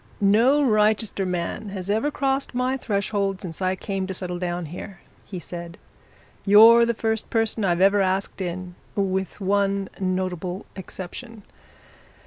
"No 0.19 0.63
Wrychester 0.63 1.27
man 1.27 1.69
has 1.69 1.87
ever 1.87 2.09
crossed 2.09 2.55
my 2.55 2.75
threshold 2.75 3.39
since 3.39 3.61
I 3.61 3.75
came 3.75 4.07
to 4.07 4.15
settle 4.15 4.39
down 4.39 4.65
here," 4.65 5.01
he 5.27 5.37
said. 5.37 5.77
"You're 6.43 6.87
the 6.87 6.95
first 6.95 7.29
person 7.29 7.63
I've 7.63 7.81
ever 7.81 8.01
asked 8.01 8.41
in 8.41 8.73
with 8.95 9.39
one 9.39 9.89
notable 9.99 10.65
exception. 10.75 11.43